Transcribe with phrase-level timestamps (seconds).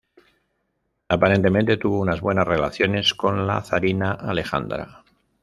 [1.09, 5.03] Aparentemente tuvo unas buenas relaciones con la zarina Alejandra.